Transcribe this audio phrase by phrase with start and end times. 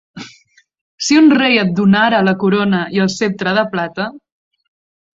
[1.07, 4.13] Si un rei et donara la corona i el ceptre de plata